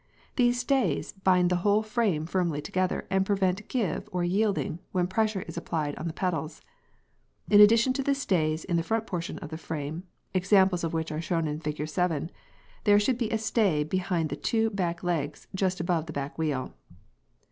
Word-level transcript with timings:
These 0.35 0.57
"stays" 0.61 1.11
bind 1.11 1.51
the 1.51 1.57
whole 1.57 1.83
frame 1.83 2.25
firmly 2.25 2.59
together 2.59 3.05
and 3.11 3.23
prevent 3.23 3.67
"give" 3.67 4.09
or 4.11 4.23
yielding, 4.23 4.79
when 4.91 5.05
pressure 5.05 5.43
is 5.43 5.57
applied 5.57 5.95
on 5.97 6.07
the 6.07 6.11
pedals. 6.13 6.59
In 7.51 7.61
addition 7.61 7.93
to 7.93 8.01
the 8.01 8.15
"stays" 8.15 8.65
in 8.65 8.77
the 8.77 8.81
front 8.81 9.05
portion 9.05 9.37
of 9.37 9.61
frame 9.61 10.05
(examples 10.33 10.83
of 10.83 10.95
which 10.95 11.11
are 11.11 11.21
shown 11.21 11.45
in 11.47 11.59
Fig. 11.59 11.87
7) 11.87 12.31
there 12.83 12.99
should 12.99 13.19
be 13.19 13.29
a 13.29 13.37
stay 13.37 13.83
between 13.83 14.29
the 14.29 14.35
two 14.35 14.71
back 14.71 15.03
legs, 15.03 15.45
just 15.53 15.79
above 15.79 16.07
the 16.07 16.13
back 16.13 16.35
wheel. 16.35 16.73